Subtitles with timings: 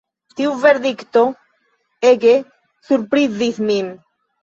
[0.37, 1.27] Tiu verdikto
[2.15, 2.35] ege
[2.91, 3.97] surprizis min.